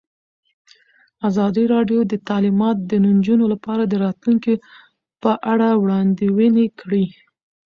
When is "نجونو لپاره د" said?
3.05-3.93